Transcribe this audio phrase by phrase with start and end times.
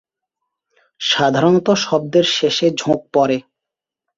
[1.01, 3.37] সাধারণত শব্দের শেষে ঝোঁক পড়ে।